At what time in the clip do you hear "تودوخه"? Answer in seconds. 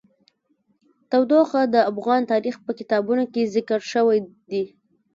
1.09-1.61